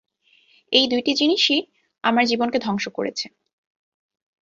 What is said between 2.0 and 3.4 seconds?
আমার জীবনকে ধ্বংস করেছে।